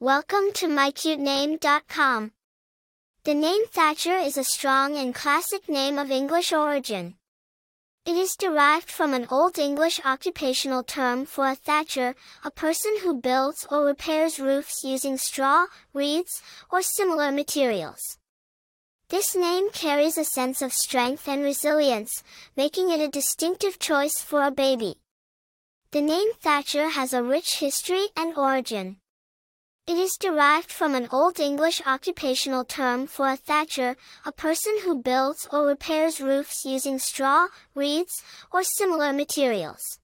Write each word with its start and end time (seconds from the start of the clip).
Welcome 0.00 0.52
to 0.54 0.68
mycutename.com. 0.68 2.30
The 3.24 3.34
name 3.34 3.66
Thatcher 3.66 4.14
is 4.14 4.36
a 4.36 4.44
strong 4.44 4.96
and 4.96 5.12
classic 5.12 5.68
name 5.68 5.98
of 5.98 6.12
English 6.12 6.52
origin. 6.52 7.16
It 8.06 8.14
is 8.14 8.36
derived 8.36 8.92
from 8.92 9.12
an 9.12 9.26
Old 9.28 9.58
English 9.58 10.00
occupational 10.04 10.84
term 10.84 11.26
for 11.26 11.48
a 11.48 11.56
thatcher, 11.56 12.14
a 12.44 12.50
person 12.52 12.98
who 13.02 13.20
builds 13.20 13.66
or 13.72 13.84
repairs 13.84 14.38
roofs 14.38 14.84
using 14.84 15.18
straw, 15.18 15.66
reeds, 15.92 16.42
or 16.70 16.80
similar 16.80 17.32
materials. 17.32 18.18
This 19.08 19.34
name 19.34 19.68
carries 19.72 20.16
a 20.16 20.22
sense 20.22 20.62
of 20.62 20.72
strength 20.72 21.26
and 21.26 21.42
resilience, 21.42 22.22
making 22.56 22.92
it 22.92 23.00
a 23.00 23.08
distinctive 23.08 23.80
choice 23.80 24.20
for 24.20 24.44
a 24.44 24.52
baby. 24.52 25.00
The 25.90 26.02
name 26.02 26.34
Thatcher 26.34 26.90
has 26.90 27.12
a 27.12 27.24
rich 27.24 27.58
history 27.58 28.06
and 28.16 28.38
origin. 28.38 28.98
It 29.88 29.96
is 29.96 30.18
derived 30.18 30.70
from 30.70 30.94
an 30.94 31.08
Old 31.10 31.40
English 31.40 31.80
occupational 31.86 32.62
term 32.62 33.06
for 33.06 33.26
a 33.30 33.38
thatcher, 33.38 33.96
a 34.26 34.30
person 34.30 34.80
who 34.84 35.00
builds 35.00 35.48
or 35.50 35.64
repairs 35.64 36.20
roofs 36.20 36.66
using 36.66 36.98
straw, 36.98 37.48
reeds, 37.74 38.22
or 38.52 38.62
similar 38.62 39.14
materials. 39.14 39.98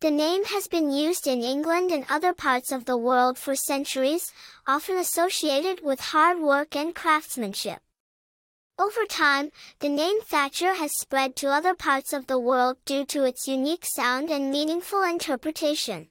The 0.00 0.10
name 0.10 0.46
has 0.46 0.66
been 0.66 0.90
used 0.90 1.28
in 1.28 1.42
England 1.42 1.92
and 1.92 2.06
other 2.10 2.32
parts 2.32 2.72
of 2.72 2.86
the 2.86 2.96
world 2.96 3.38
for 3.38 3.54
centuries, 3.54 4.32
often 4.66 4.96
associated 4.96 5.80
with 5.80 6.00
hard 6.00 6.40
work 6.40 6.74
and 6.74 6.92
craftsmanship. 6.92 7.78
Over 8.80 9.04
time, 9.04 9.52
the 9.78 9.88
name 9.88 10.22
Thatcher 10.22 10.74
has 10.74 10.98
spread 10.98 11.36
to 11.36 11.50
other 11.50 11.76
parts 11.76 12.12
of 12.12 12.26
the 12.26 12.40
world 12.40 12.78
due 12.84 13.04
to 13.04 13.22
its 13.22 13.46
unique 13.46 13.86
sound 13.86 14.28
and 14.28 14.50
meaningful 14.50 15.04
interpretation. 15.04 16.08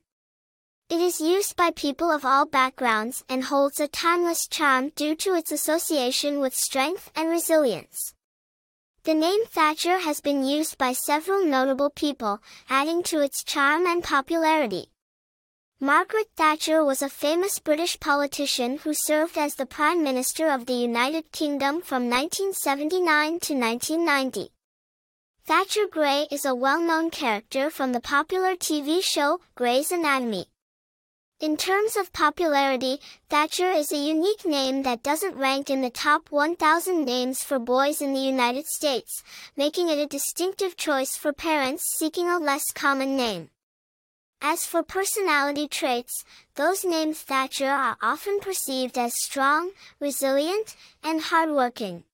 It 0.89 1.01
is 1.01 1.19
used 1.19 1.57
by 1.57 1.71
people 1.71 2.09
of 2.09 2.23
all 2.23 2.45
backgrounds 2.45 3.21
and 3.27 3.43
holds 3.43 3.81
a 3.81 3.89
timeless 3.89 4.47
charm 4.47 4.93
due 4.95 5.15
to 5.15 5.33
its 5.33 5.51
association 5.51 6.39
with 6.39 6.55
strength 6.55 7.11
and 7.13 7.29
resilience. 7.29 8.13
The 9.03 9.13
name 9.13 9.45
Thatcher 9.47 9.97
has 9.97 10.21
been 10.21 10.45
used 10.45 10.77
by 10.77 10.93
several 10.93 11.43
notable 11.43 11.89
people, 11.89 12.41
adding 12.69 13.03
to 13.03 13.19
its 13.19 13.43
charm 13.43 13.85
and 13.85 14.01
popularity. 14.01 14.85
Margaret 15.81 16.29
Thatcher 16.37 16.85
was 16.85 17.01
a 17.01 17.09
famous 17.09 17.59
British 17.59 17.99
politician 17.99 18.77
who 18.77 18.93
served 18.93 19.37
as 19.37 19.55
the 19.55 19.65
Prime 19.65 20.01
Minister 20.01 20.47
of 20.47 20.67
the 20.67 20.73
United 20.73 21.33
Kingdom 21.33 21.81
from 21.81 22.09
1979 22.09 23.41
to 23.41 23.53
1990. 23.53 24.51
Thatcher 25.45 25.87
Grey 25.91 26.27
is 26.31 26.45
a 26.45 26.55
well-known 26.55 27.09
character 27.09 27.69
from 27.69 27.91
the 27.91 27.99
popular 27.99 28.55
TV 28.55 29.03
show 29.03 29.41
Grey's 29.53 29.91
Anatomy. 29.91 30.47
In 31.39 31.55
terms 31.55 31.95
of 31.95 32.11
popularity, 32.13 32.99
Thatcher 33.29 33.69
is 33.69 33.91
a 33.91 33.95
unique 33.95 34.43
name 34.43 34.81
that 34.81 35.03
doesn't 35.03 35.35
rank 35.35 35.69
in 35.69 35.81
the 35.81 35.91
top 35.91 36.31
1,000 36.31 37.05
names 37.05 37.43
for 37.43 37.59
boys 37.59 38.01
in 38.01 38.13
the 38.13 38.19
United 38.19 38.65
States, 38.65 39.21
making 39.55 39.89
it 39.89 39.99
a 39.99 40.07
distinctive 40.07 40.75
choice 40.75 41.15
for 41.15 41.31
parents 41.31 41.83
seeking 41.95 42.27
a 42.27 42.39
less 42.39 42.71
common 42.73 43.15
name. 43.15 43.51
As 44.41 44.65
for 44.65 44.81
personality 44.81 45.67
traits, 45.67 46.25
those 46.55 46.83
named 46.83 47.17
Thatcher 47.17 47.69
are 47.69 47.97
often 48.01 48.39
perceived 48.39 48.97
as 48.97 49.13
strong, 49.21 49.73
resilient, 49.99 50.75
and 51.03 51.21
hardworking. 51.21 52.05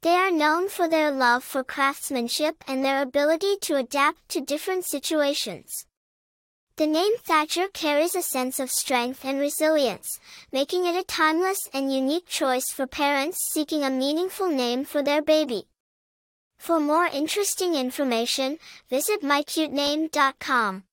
They 0.00 0.16
are 0.16 0.32
known 0.32 0.68
for 0.68 0.88
their 0.88 1.12
love 1.12 1.44
for 1.44 1.62
craftsmanship 1.62 2.64
and 2.66 2.84
their 2.84 3.02
ability 3.02 3.58
to 3.60 3.76
adapt 3.76 4.28
to 4.30 4.40
different 4.40 4.84
situations. 4.84 5.86
The 6.76 6.86
name 6.86 7.18
Thatcher 7.18 7.68
carries 7.68 8.14
a 8.14 8.22
sense 8.22 8.58
of 8.58 8.70
strength 8.70 9.26
and 9.26 9.38
resilience, 9.38 10.18
making 10.52 10.86
it 10.86 10.96
a 10.96 11.04
timeless 11.04 11.68
and 11.74 11.92
unique 11.92 12.26
choice 12.26 12.70
for 12.72 12.86
parents 12.86 13.50
seeking 13.52 13.82
a 13.84 13.90
meaningful 13.90 14.48
name 14.48 14.86
for 14.86 15.02
their 15.02 15.20
baby. 15.20 15.68
For 16.56 16.80
more 16.80 17.04
interesting 17.04 17.74
information, 17.74 18.58
visit 18.88 19.20
mycutename.com. 19.20 20.84